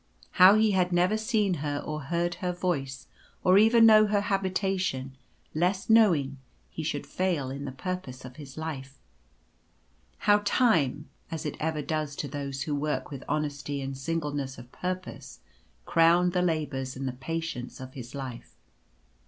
How 0.31 0.55
he 0.55 0.71
had 0.71 0.91
never 0.91 1.15
seen 1.15 1.53
her 1.61 1.77
or 1.77 2.01
heard 2.05 2.33
her 2.41 2.51
voice, 2.51 3.05
or 3.43 3.59
even 3.59 3.85
known 3.85 4.07
her 4.07 4.21
habitation, 4.21 5.15
lest, 5.53 5.91
knowing, 5.91 6.39
he 6.71 6.81
should 6.81 7.05
fail 7.05 7.51
in 7.51 7.65
the 7.65 7.71
purpose 7.71 8.25
of 8.25 8.37
his 8.37 8.57
life. 8.57 8.97
How 10.17 10.41
time 10.43 11.07
as 11.29 11.45
it 11.45 11.55
ever 11.59 11.83
does 11.83 12.15
to 12.15 12.27
those 12.27 12.63
who 12.63 12.73
work 12.73 13.11
with 13.11 13.23
Love's 13.29 13.57
Victory. 13.61 13.75
135 13.81 13.81
honesty 13.81 13.81
and 13.83 13.95
singleness 13.95 14.57
of 14.57 14.71
purpose— 14.71 15.39
crowned 15.85 16.33
the 16.33 16.41
labours 16.41 16.95
and 16.95 17.07
the 17.07 17.11
patience 17.13 17.79
of 17.79 17.93
his 17.93 18.15
life. 18.15 18.55